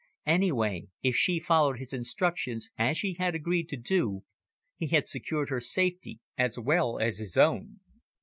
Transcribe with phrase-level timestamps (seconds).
[0.25, 4.23] Anyway, if she followed his instructions, as she had agreed to do,
[4.75, 7.81] he had secured her safety as well as his own.